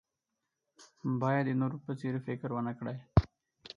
[1.21, 2.97] باید د نورو په څېر فکر ونه کړئ.